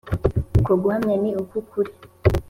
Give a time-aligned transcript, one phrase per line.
[0.59, 1.91] Uko guhamya ni uk’ukuri